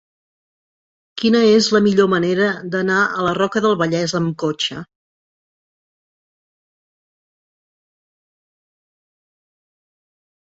Quina 1.21 1.41
és 1.57 1.65
la 1.75 1.81
millor 1.87 2.07
manera 2.13 2.47
d'anar 2.75 3.01
a 3.17 3.25
la 3.27 3.33
Roca 3.39 3.61
del 3.65 3.75
Vallès 3.81 4.15
amb 4.19 4.33
cotxe? 4.43 4.79